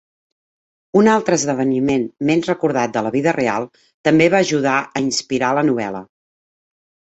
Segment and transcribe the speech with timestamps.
[1.01, 3.69] Un altre esdeveniment menys recordat de la vida real
[4.09, 6.05] també va ajudar a inspirar la novel·la.